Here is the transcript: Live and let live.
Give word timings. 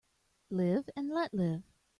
Live 0.49 0.89
and 0.95 1.11
let 1.11 1.31
live. 1.31 1.61